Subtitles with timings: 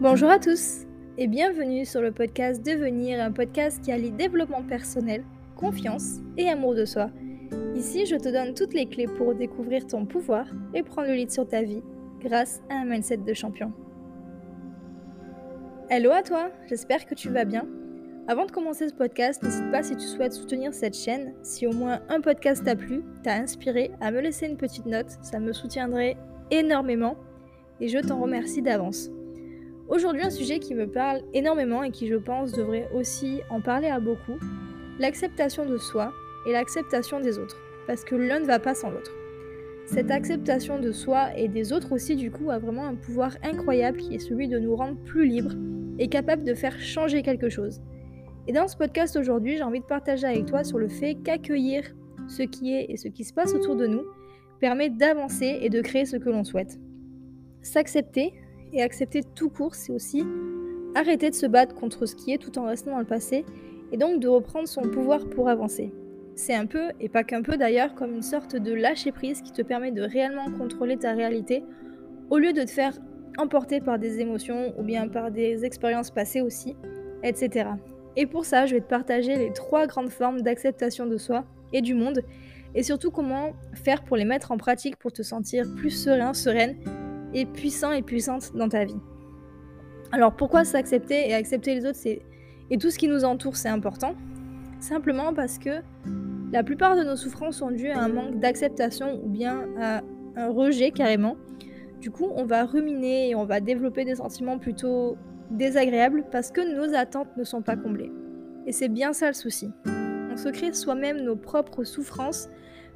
[0.00, 5.24] Bonjour à tous et bienvenue sur le podcast Devenir, un podcast qui allie développement personnel,
[5.56, 7.10] confiance et amour de soi.
[7.74, 11.32] Ici, je te donne toutes les clés pour découvrir ton pouvoir et prendre le lead
[11.32, 11.82] sur ta vie
[12.20, 13.72] grâce à un mindset de champion.
[15.90, 17.66] Hello à toi, j'espère que tu vas bien.
[18.28, 21.72] Avant de commencer ce podcast, n'hésite pas si tu souhaites soutenir cette chaîne, si au
[21.72, 25.52] moins un podcast t'a plu, t'a inspiré, à me laisser une petite note, ça me
[25.52, 26.16] soutiendrait
[26.52, 27.16] énormément
[27.80, 29.10] et je t'en remercie d'avance.
[29.88, 33.88] Aujourd'hui, un sujet qui me parle énormément et qui je pense devrait aussi en parler
[33.88, 34.38] à beaucoup,
[34.98, 36.12] l'acceptation de soi
[36.46, 37.56] et l'acceptation des autres,
[37.86, 39.14] parce que l'un ne va pas sans l'autre.
[39.86, 43.96] Cette acceptation de soi et des autres aussi du coup a vraiment un pouvoir incroyable
[43.96, 45.54] qui est celui de nous rendre plus libres
[45.98, 47.80] et capables de faire changer quelque chose.
[48.46, 51.82] Et dans ce podcast aujourd'hui, j'ai envie de partager avec toi sur le fait qu'accueillir
[52.28, 54.04] ce qui est et ce qui se passe autour de nous
[54.60, 56.78] permet d'avancer et de créer ce que l'on souhaite.
[57.62, 58.34] S'accepter,
[58.72, 60.24] et accepter tout court, c'est aussi
[60.94, 63.44] arrêter de se battre contre ce qui est tout en restant dans le passé
[63.92, 65.92] et donc de reprendre son pouvoir pour avancer.
[66.34, 69.52] C'est un peu, et pas qu'un peu d'ailleurs, comme une sorte de lâcher prise qui
[69.52, 71.64] te permet de réellement contrôler ta réalité
[72.30, 72.96] au lieu de te faire
[73.38, 76.76] emporter par des émotions ou bien par des expériences passées aussi,
[77.22, 77.70] etc.
[78.16, 81.80] Et pour ça, je vais te partager les trois grandes formes d'acceptation de soi et
[81.80, 82.22] du monde
[82.74, 86.76] et surtout comment faire pour les mettre en pratique pour te sentir plus serein, sereine
[87.34, 89.00] et puissant et puissante dans ta vie.
[90.12, 91.98] Alors pourquoi s'accepter et accepter les autres
[92.70, 94.14] et tout ce qui nous entoure c'est important?
[94.80, 95.82] Simplement parce que
[96.52, 100.02] la plupart de nos souffrances sont dues à un manque d'acceptation ou bien à
[100.36, 101.36] un rejet carrément.
[102.00, 105.16] Du coup, on va ruminer et on va développer des sentiments plutôt
[105.50, 108.12] désagréables parce que nos attentes ne sont pas comblées.
[108.66, 109.70] Et c'est bien ça le souci.
[110.32, 112.48] On se crée soi-même nos propres souffrances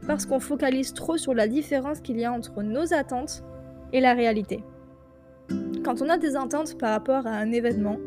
[0.06, 3.42] parce qu'on focalise trop sur la différence qu'il y a entre nos attentes
[3.92, 4.62] et la réalité.
[5.84, 7.98] Quand on a des ententes par rapport à un événement,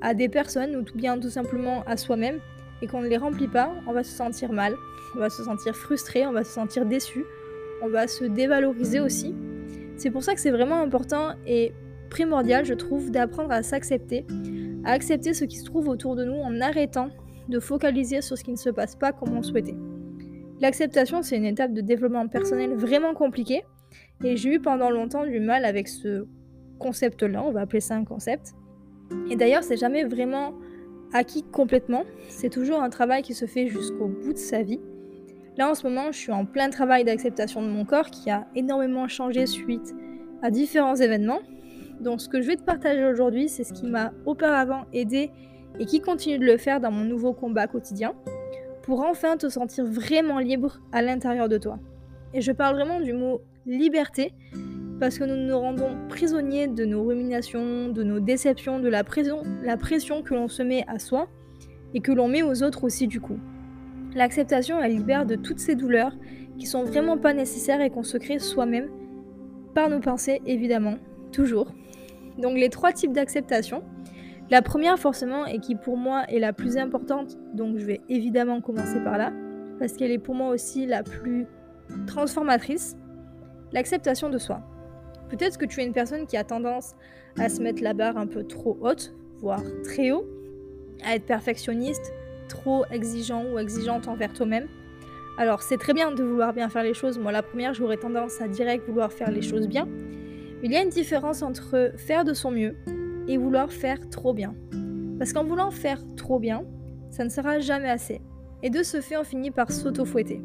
[0.00, 2.38] à des personnes ou tout bien tout simplement à soi-même
[2.82, 4.74] et qu'on ne les remplit pas, on va se sentir mal,
[5.14, 7.24] on va se sentir frustré, on va se sentir déçu,
[7.82, 9.34] on va se dévaloriser aussi.
[9.96, 11.72] C'est pour ça que c'est vraiment important et
[12.10, 14.26] primordial, je trouve, d'apprendre à s'accepter,
[14.84, 17.08] à accepter ce qui se trouve autour de nous en arrêtant
[17.48, 19.76] de focaliser sur ce qui ne se passe pas comme on souhaitait.
[20.60, 23.62] L'acceptation, c'est une étape de développement personnel vraiment compliquée
[24.24, 26.26] et j'ai eu pendant longtemps du mal avec ce
[26.78, 28.54] concept-là, on va appeler ça un concept.
[29.30, 30.54] Et d'ailleurs, c'est jamais vraiment
[31.12, 34.80] acquis complètement, c'est toujours un travail qui se fait jusqu'au bout de sa vie.
[35.56, 38.46] Là en ce moment, je suis en plein travail d'acceptation de mon corps qui a
[38.54, 39.94] énormément changé suite
[40.42, 41.40] à différents événements.
[42.00, 45.30] Donc ce que je vais te partager aujourd'hui, c'est ce qui m'a auparavant aidé
[45.78, 48.14] et qui continue de le faire dans mon nouveau combat quotidien
[48.82, 51.78] pour enfin te sentir vraiment libre à l'intérieur de toi.
[52.34, 54.32] Et je parle vraiment du mot liberté,
[55.00, 59.42] parce que nous nous rendons prisonniers de nos ruminations, de nos déceptions, de la pression,
[59.62, 61.28] la pression que l'on se met à soi
[61.94, 63.38] et que l'on met aux autres aussi du coup.
[64.14, 66.16] L'acceptation, elle libère de toutes ces douleurs
[66.58, 68.88] qui sont vraiment pas nécessaires et qu'on se crée soi-même
[69.74, 70.96] par nos pensées évidemment,
[71.32, 71.72] toujours.
[72.38, 73.82] Donc les trois types d'acceptation.
[74.48, 78.60] La première forcément et qui pour moi est la plus importante, donc je vais évidemment
[78.60, 79.32] commencer par là,
[79.80, 81.46] parce qu'elle est pour moi aussi la plus
[82.06, 82.96] transformatrice,
[83.76, 84.62] l'acceptation de soi.
[85.28, 86.94] Peut-être que tu es une personne qui a tendance
[87.38, 90.26] à se mettre la barre un peu trop haute, voire très haut,
[91.04, 92.14] à être perfectionniste,
[92.48, 94.66] trop exigeant ou exigeante envers toi-même.
[95.36, 98.40] Alors c'est très bien de vouloir bien faire les choses, moi la première j'aurais tendance
[98.40, 102.24] à direct vouloir faire les choses bien, mais il y a une différence entre faire
[102.24, 102.76] de son mieux
[103.28, 104.54] et vouloir faire trop bien.
[105.18, 106.64] Parce qu'en voulant faire trop bien,
[107.10, 108.22] ça ne sera jamais assez.
[108.62, 110.40] Et de ce fait, on finit par s'auto-fouetter.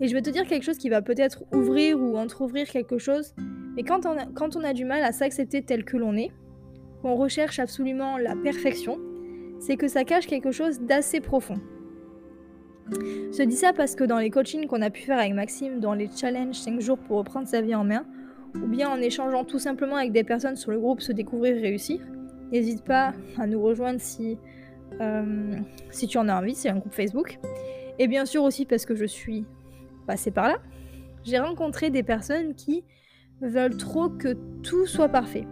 [0.00, 3.34] Et je vais te dire quelque chose qui va peut-être ouvrir ou entr'ouvrir quelque chose,
[3.76, 6.30] mais quand on a, du mal à s'accepter tel que l'on est,
[7.02, 8.98] qu'on recherche absolument la perfection,
[9.58, 11.60] c'est que ça cache quelque chose d'assez profond.
[12.90, 15.94] Je dis ça parce que dans les coachings qu'on a pu faire avec Maxime, dans
[15.94, 18.04] les challenges 5 jours pour reprendre sa vie en main,
[18.56, 22.00] ou bien en échangeant tout simplement avec des personnes sur le groupe Se découvrir réussir,
[22.50, 24.38] n'hésite pas à nous rejoindre si,
[25.00, 25.54] euh,
[25.90, 27.38] si tu en as envie, c'est un groupe Facebook.
[27.98, 29.44] Et bien sûr aussi parce que je suis
[30.10, 30.56] passé par là,
[31.22, 32.82] j'ai rencontré des personnes qui
[33.40, 35.46] veulent trop que tout soit parfait.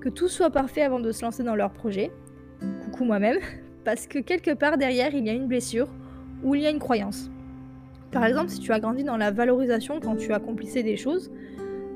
[0.00, 2.10] Que tout soit parfait avant de se lancer dans leur projet.
[2.82, 3.38] Coucou moi-même.
[3.84, 5.88] Parce que quelque part derrière, il y a une blessure
[6.42, 7.30] ou il y a une croyance.
[8.10, 11.30] Par exemple, si tu as grandi dans la valorisation quand tu accomplissais des choses,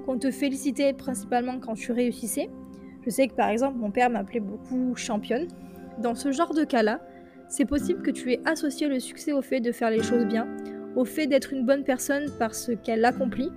[0.06, 2.49] qu'on te félicitait principalement quand tu réussissais,
[3.05, 5.49] je sais que par exemple mon père m'appelait beaucoup championne.
[5.99, 7.00] Dans ce genre de cas-là,
[7.49, 10.46] c'est possible que tu aies associé le succès au fait de faire les choses bien,
[10.96, 13.50] au fait d'être une bonne personne parce qu'elle accomplit.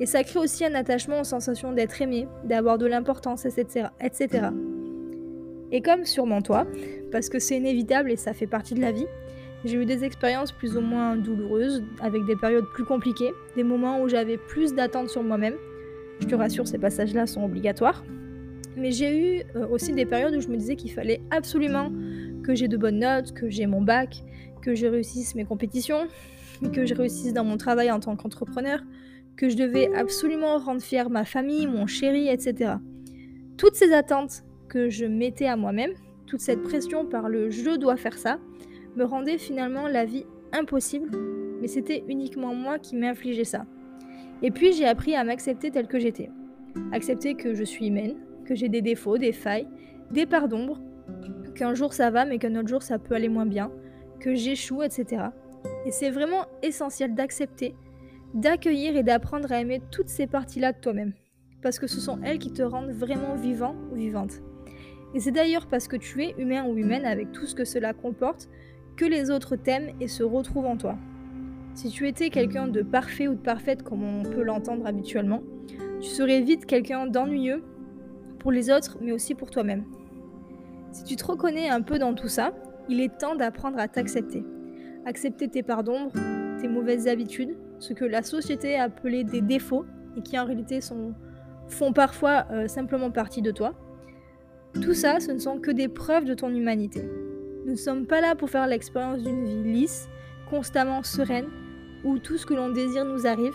[0.00, 4.48] Et ça crée aussi un attachement aux sensations d'être aimé, d'avoir de l'importance, etc., etc.
[5.72, 6.66] Et comme sûrement toi,
[7.10, 9.06] parce que c'est inévitable et ça fait partie de la vie,
[9.64, 14.00] j'ai eu des expériences plus ou moins douloureuses, avec des périodes plus compliquées, des moments
[14.00, 15.54] où j'avais plus d'attentes sur moi-même.
[16.20, 18.04] Je te rassure, ces passages-là sont obligatoires.
[18.78, 21.90] Mais j'ai eu euh, aussi des périodes où je me disais qu'il fallait absolument
[22.44, 24.22] que j'ai de bonnes notes, que j'ai mon bac,
[24.62, 26.06] que je réussisse mes compétitions,
[26.72, 28.80] que je réussisse dans mon travail en tant qu'entrepreneur,
[29.36, 32.74] que je devais absolument rendre fière ma famille, mon chéri, etc.
[33.56, 35.92] Toutes ces attentes que je mettais à moi-même,
[36.26, 38.38] toute cette pression par le je dois faire ça,
[38.96, 41.10] me rendait finalement la vie impossible,
[41.60, 43.66] mais c'était uniquement moi qui m'infligeais ça.
[44.42, 46.30] Et puis j'ai appris à m'accepter tel que j'étais.
[46.92, 48.16] Accepter que je suis humaine,
[48.48, 49.68] que j'ai des défauts, des failles,
[50.10, 50.80] des parts d'ombre,
[51.54, 53.70] qu'un jour ça va mais qu'un autre jour ça peut aller moins bien,
[54.20, 55.26] que j'échoue, etc.
[55.84, 57.74] Et c'est vraiment essentiel d'accepter,
[58.32, 61.12] d'accueillir et d'apprendre à aimer toutes ces parties-là de toi-même.
[61.62, 64.40] Parce que ce sont elles qui te rendent vraiment vivant ou vivante.
[65.14, 67.92] Et c'est d'ailleurs parce que tu es humain ou humaine avec tout ce que cela
[67.92, 68.48] comporte
[68.96, 70.96] que les autres t'aiment et se retrouvent en toi.
[71.74, 75.42] Si tu étais quelqu'un de parfait ou de parfaite comme on peut l'entendre habituellement,
[76.00, 77.62] tu serais vite quelqu'un d'ennuyeux
[78.48, 79.84] pour les autres mais aussi pour toi-même.
[80.92, 82.54] Si tu te reconnais un peu dans tout ça,
[82.88, 84.42] il est temps d'apprendre à t'accepter.
[85.04, 86.12] Accepter tes parts d'ombre,
[86.58, 89.84] tes mauvaises habitudes, ce que la société a appelé des défauts
[90.16, 91.12] et qui en réalité sont,
[91.66, 93.74] font parfois euh, simplement partie de toi.
[94.80, 97.02] Tout ça, ce ne sont que des preuves de ton humanité.
[97.66, 100.08] Nous ne sommes pas là pour faire l'expérience d'une vie lisse,
[100.48, 101.48] constamment sereine,
[102.02, 103.52] où tout ce que l'on désire nous arrive.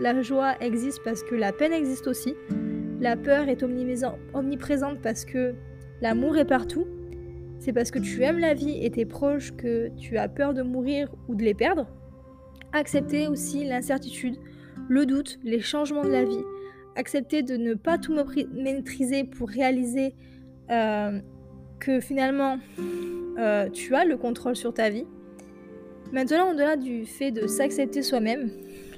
[0.00, 2.34] La joie existe parce que la peine existe aussi.
[3.04, 5.54] La peur est omniprésente parce que
[6.00, 6.86] l'amour est partout.
[7.58, 10.62] C'est parce que tu aimes la vie et tes proches que tu as peur de
[10.62, 11.86] mourir ou de les perdre.
[12.72, 14.38] Accepter aussi l'incertitude,
[14.88, 16.44] le doute, les changements de la vie.
[16.96, 18.16] Accepter de ne pas tout
[18.54, 20.14] maîtriser pour réaliser
[20.70, 21.20] euh,
[21.80, 22.56] que finalement
[23.36, 25.04] euh, tu as le contrôle sur ta vie.
[26.10, 28.50] Maintenant, au-delà du fait de s'accepter soi-même,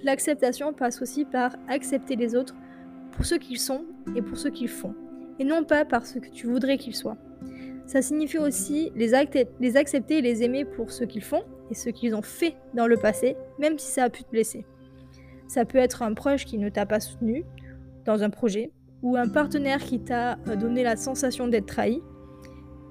[0.04, 2.54] l'acceptation passe aussi par accepter les autres
[3.16, 4.94] pour ce qu'ils sont et pour ce qu'ils font,
[5.38, 7.16] et non pas par ce que tu voudrais qu'ils soient.
[7.86, 12.14] Ça signifie aussi les, accepter et les aimer pour ce qu'ils font et ce qu'ils
[12.14, 14.66] ont fait dans le passé, même si ça a pu te blesser.
[15.48, 17.44] Ça peut être un proche qui ne t'a pas soutenu
[18.04, 18.70] dans un projet,
[19.02, 22.02] ou un partenaire qui t'a donné la sensation d'être trahi.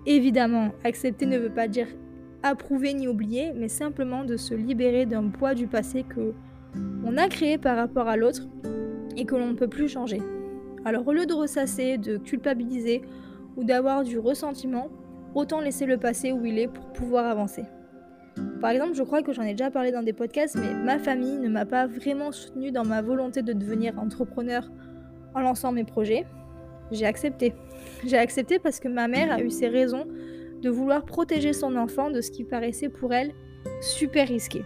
[0.05, 1.87] Évidemment, accepter ne veut pas dire
[2.41, 6.33] approuver ni oublier, mais simplement de se libérer d'un poids du passé que
[7.05, 8.47] on a créé par rapport à l'autre
[9.17, 10.21] et que l'on ne peut plus changer.
[10.83, 13.01] Alors au lieu de ressasser, de culpabiliser
[13.57, 14.89] ou d'avoir du ressentiment,
[15.33, 17.63] autant laisser le passé où il est pour pouvoir avancer.
[18.59, 21.37] Par exemple, je crois que j'en ai déjà parlé dans des podcasts, mais ma famille
[21.37, 24.69] ne m'a pas vraiment soutenu dans ma volonté de devenir entrepreneur
[25.33, 26.25] en lançant mes projets.
[26.91, 27.53] J'ai accepté.
[28.05, 30.05] J'ai accepté parce que ma mère a eu ses raisons
[30.61, 33.33] de vouloir protéger son enfant de ce qui paraissait pour elle
[33.81, 34.63] super risqué.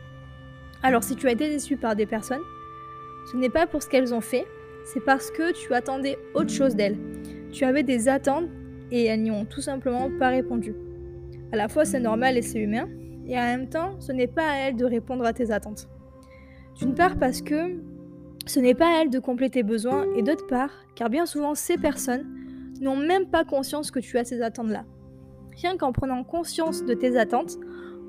[0.84, 2.42] Alors si tu as été déçu par des personnes,
[3.32, 4.46] ce n'est pas pour ce qu'elles ont fait,
[4.86, 6.98] c'est parce que tu attendais autre chose d'elles.
[7.52, 8.50] Tu avais des attentes
[8.92, 10.74] et elles n'y ont tout simplement pas répondu.
[11.52, 12.88] À la fois c'est normal et c'est humain,
[13.28, 15.88] et en même temps ce n'est pas à elles de répondre à tes attentes.
[16.80, 17.80] D'une part parce que
[18.48, 21.54] ce n'est pas à elles de compléter tes besoins, et d'autre part car bien souvent
[21.54, 22.26] ces personnes
[22.82, 24.86] n'ont même pas conscience que tu as ces attentes-là.
[25.62, 27.58] Rien qu'en prenant conscience de tes attentes,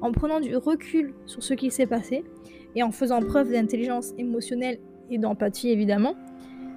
[0.00, 2.24] en prenant du recul sur ce qui s'est passé,
[2.74, 4.78] et en faisant preuve d'intelligence émotionnelle
[5.10, 6.14] et d'empathie évidemment,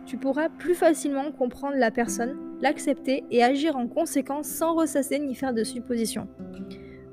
[0.05, 5.35] tu pourras plus facilement comprendre la personne, l'accepter et agir en conséquence sans ressasser ni
[5.35, 6.27] faire de suppositions.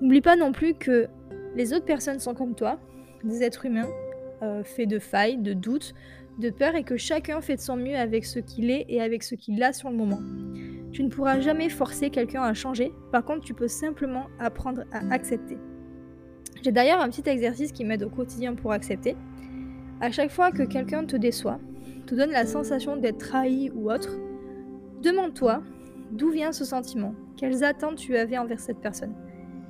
[0.00, 1.08] N'oublie pas non plus que
[1.54, 2.78] les autres personnes sont comme toi,
[3.22, 3.88] des êtres humains,
[4.42, 5.94] euh, faits de failles, de doutes,
[6.38, 9.22] de peur et que chacun fait de son mieux avec ce qu'il est et avec
[9.22, 10.20] ce qu'il a sur le moment.
[10.92, 15.12] Tu ne pourras jamais forcer quelqu'un à changer, par contre tu peux simplement apprendre à
[15.12, 15.58] accepter.
[16.62, 19.16] J'ai d'ailleurs un petit exercice qui m'aide au quotidien pour accepter.
[20.02, 21.61] À chaque fois que quelqu'un te déçoit,
[22.07, 24.19] te donne la sensation d'être trahi ou autre,
[25.02, 25.62] demande-toi
[26.11, 29.14] d'où vient ce sentiment, quelles attentes tu avais envers cette personne,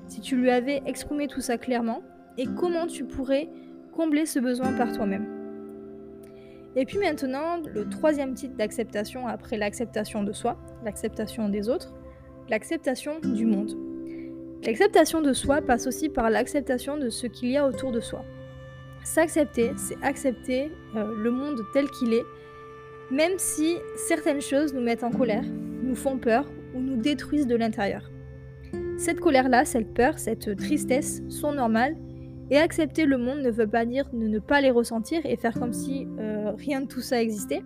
[0.06, 2.02] si tu lui avais exprimé tout ça clairement,
[2.38, 3.48] et comment tu pourrais
[3.92, 5.26] combler ce besoin par toi-même.
[6.76, 11.92] Et puis maintenant, le troisième type d'acceptation après l'acceptation de soi, l'acceptation des autres,
[12.48, 13.76] l'acceptation du monde.
[14.64, 18.24] L'acceptation de soi passe aussi par l'acceptation de ce qu'il y a autour de soi.
[19.02, 22.24] S'accepter, c'est accepter euh, le monde tel qu'il est,
[23.10, 25.44] même si certaines choses nous mettent en colère,
[25.82, 28.10] nous font peur ou nous détruisent de l'intérieur.
[28.98, 31.96] Cette colère-là, cette peur, cette tristesse sont normales
[32.50, 35.72] et accepter le monde ne veut pas dire ne pas les ressentir et faire comme
[35.72, 37.62] si euh, rien de tout ça existait.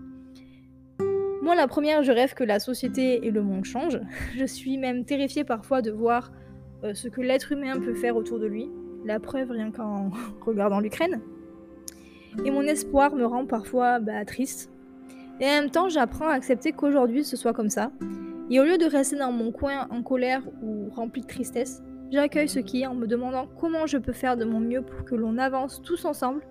[1.42, 4.00] Moi, la première, je rêve que la société et le monde changent.
[4.38, 6.32] Je suis même terrifiée parfois de voir
[6.84, 8.70] euh, ce que l'être humain peut faire autour de lui.
[9.04, 11.20] La preuve, rien qu'en regardant l'Ukraine.
[12.44, 14.70] Et mon espoir me rend parfois bah, triste.
[15.40, 17.90] Et en même temps, j'apprends à accepter qu'aujourd'hui ce soit comme ça.
[18.50, 22.48] Et au lieu de rester dans mon coin en colère ou rempli de tristesse, j'accueille
[22.48, 25.14] ce qui est en me demandant comment je peux faire de mon mieux pour que
[25.14, 26.42] l'on avance tous ensemble,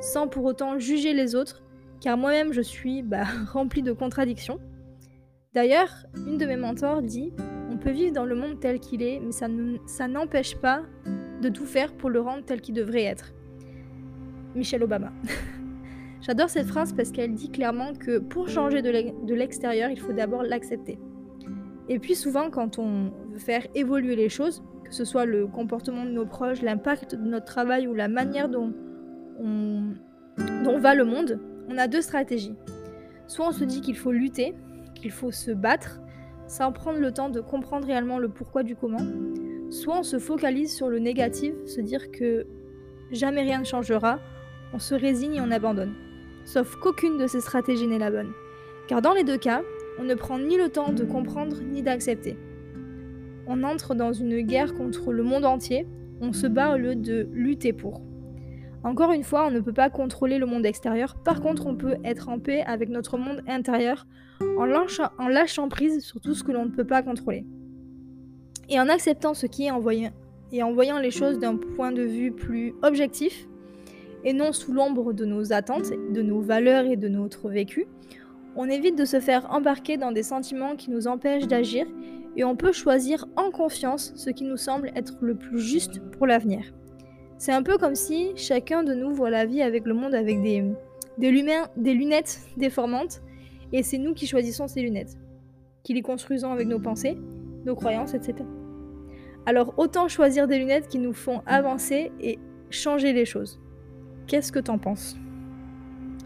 [0.00, 1.62] sans pour autant juger les autres,
[2.00, 4.58] car moi-même je suis bah, rempli de contradictions.
[5.54, 5.90] D'ailleurs,
[6.26, 7.32] une de mes mentors dit
[7.70, 10.82] On peut vivre dans le monde tel qu'il est, mais ça n'empêche pas
[11.42, 13.32] de tout faire pour le rendre tel qu'il devrait être.
[14.54, 15.12] Michelle Obama.
[16.22, 20.44] J'adore cette phrase parce qu'elle dit clairement que pour changer de l'extérieur, il faut d'abord
[20.44, 20.98] l'accepter.
[21.88, 26.04] Et puis souvent, quand on veut faire évoluer les choses, que ce soit le comportement
[26.04, 28.72] de nos proches, l'impact de notre travail ou la manière dont
[29.40, 29.94] on,
[30.64, 32.54] dont va le monde, on a deux stratégies.
[33.26, 34.54] Soit on se dit qu'il faut lutter,
[34.94, 36.00] qu'il faut se battre,
[36.46, 39.04] sans prendre le temps de comprendre réellement le pourquoi du comment.
[39.72, 42.46] Soit on se focalise sur le négatif, se dire que
[43.10, 44.18] jamais rien ne changera,
[44.74, 45.94] on se résigne et on abandonne.
[46.44, 48.32] Sauf qu'aucune de ces stratégies n'est la bonne.
[48.86, 49.62] Car dans les deux cas,
[49.98, 52.36] on ne prend ni le temps de comprendre ni d'accepter.
[53.46, 55.86] On entre dans une guerre contre le monde entier,
[56.20, 58.02] on se bat au lieu de lutter pour.
[58.84, 61.96] Encore une fois, on ne peut pas contrôler le monde extérieur, par contre on peut
[62.04, 64.06] être en paix avec notre monde intérieur
[64.58, 67.46] en lâchant, en prise sur tout ce que l'on ne peut pas contrôler.
[68.72, 70.12] Et en acceptant ce qui est en voyant,
[70.50, 73.46] et en voyant les choses d'un point de vue plus objectif,
[74.24, 77.86] et non sous l'ombre de nos attentes, de nos valeurs et de notre vécu,
[78.56, 81.86] on évite de se faire embarquer dans des sentiments qui nous empêchent d'agir
[82.34, 86.26] et on peut choisir en confiance ce qui nous semble être le plus juste pour
[86.26, 86.72] l'avenir.
[87.36, 90.40] C'est un peu comme si chacun de nous voit la vie avec le monde avec
[90.40, 90.64] des,
[91.18, 91.44] des,
[91.76, 93.20] des lunettes déformantes
[93.70, 95.18] et c'est nous qui choisissons ces lunettes,
[95.82, 97.18] qui les construisons avec nos pensées,
[97.66, 98.44] nos croyances, etc.
[99.44, 102.38] Alors autant choisir des lunettes qui nous font avancer et
[102.70, 103.60] changer les choses.
[104.26, 105.16] Qu'est-ce que t'en penses?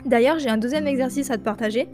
[0.05, 1.89] D'ailleurs, j'ai un deuxième exercice à te partager.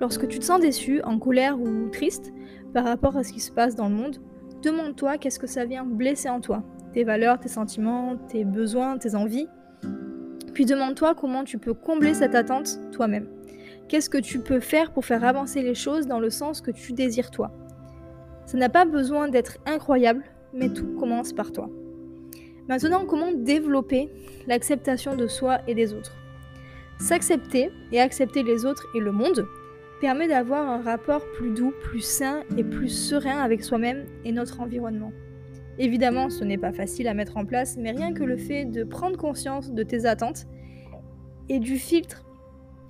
[0.00, 2.32] Lorsque tu te sens déçu, en colère ou triste
[2.72, 4.16] par rapport à ce qui se passe dans le monde,
[4.62, 6.62] demande-toi qu'est-ce que ça vient blesser en toi.
[6.94, 9.48] Tes valeurs, tes sentiments, tes besoins, tes envies.
[10.54, 13.28] Puis demande-toi comment tu peux combler cette attente toi-même.
[13.88, 16.92] Qu'est-ce que tu peux faire pour faire avancer les choses dans le sens que tu
[16.92, 17.50] désires toi?
[18.46, 21.70] Ça n'a pas besoin d'être incroyable, mais tout commence par toi.
[22.68, 24.08] Maintenant, comment développer
[24.46, 26.16] l'acceptation de soi et des autres?
[26.98, 29.46] S'accepter et accepter les autres et le monde
[30.00, 34.60] permet d'avoir un rapport plus doux, plus sain et plus serein avec soi-même et notre
[34.60, 35.12] environnement.
[35.78, 38.84] Évidemment, ce n'est pas facile à mettre en place, mais rien que le fait de
[38.84, 40.46] prendre conscience de tes attentes
[41.48, 42.24] et du filtre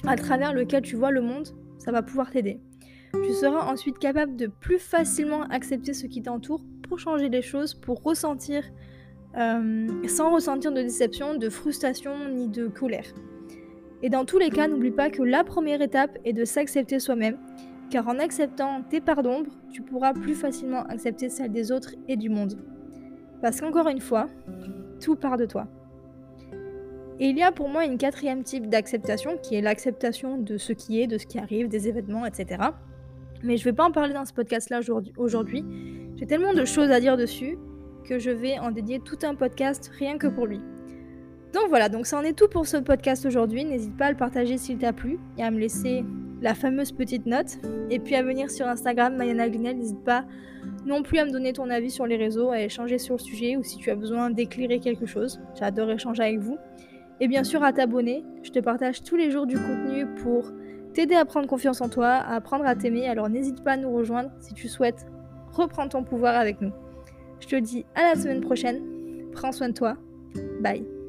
[0.06, 2.58] à travers lequel tu vois le monde, ça va pouvoir t'aider.
[3.12, 7.74] Tu seras ensuite capable de plus facilement accepter ce qui t'entoure pour changer les choses,
[7.74, 8.64] pour ressentir
[9.38, 13.06] euh, sans ressentir de déception, de frustration ni de colère.
[14.02, 17.38] Et dans tous les cas, n'oublie pas que la première étape est de s'accepter soi-même,
[17.90, 22.16] car en acceptant tes parts d'ombre, tu pourras plus facilement accepter celles des autres et
[22.16, 22.58] du monde.
[23.40, 24.28] Parce qu'encore une fois,
[25.00, 25.66] tout part de toi.
[27.20, 30.72] Et il y a pour moi une quatrième type d'acceptation, qui est l'acceptation de ce
[30.72, 32.62] qui est, de ce qui arrive, des événements, etc.
[33.44, 34.80] Mais je ne vais pas en parler dans ce podcast-là
[35.16, 35.64] aujourd'hui.
[36.22, 37.58] J'ai tellement de choses à dire dessus
[38.04, 40.60] que je vais en dédier tout un podcast rien que pour lui.
[41.52, 43.64] Donc voilà, donc ça en est tout pour ce podcast aujourd'hui.
[43.64, 46.04] N'hésite pas à le partager s'il t'a plu et à me laisser
[46.40, 47.58] la fameuse petite note.
[47.90, 50.24] Et puis à venir sur Instagram, Mayana Glinel, n'hésite pas
[50.86, 53.56] non plus à me donner ton avis sur les réseaux, à échanger sur le sujet
[53.56, 55.40] ou si tu as besoin d'éclairer quelque chose.
[55.58, 56.56] J'adore échanger avec vous.
[57.18, 58.22] Et bien sûr à t'abonner.
[58.44, 60.52] Je te partage tous les jours du contenu pour
[60.94, 63.08] t'aider à prendre confiance en toi, à apprendre à t'aimer.
[63.08, 65.04] Alors n'hésite pas à nous rejoindre si tu souhaites
[65.52, 66.72] reprendre ton pouvoir avec nous.
[67.40, 68.80] Je te dis à la semaine prochaine.
[69.32, 69.96] Prends soin de toi.
[70.60, 71.01] Bye.